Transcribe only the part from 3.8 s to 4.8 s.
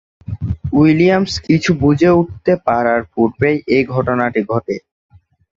ঘটনাটি ঘটে।